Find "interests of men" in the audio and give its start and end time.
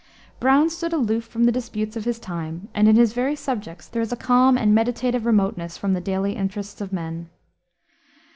6.35-7.29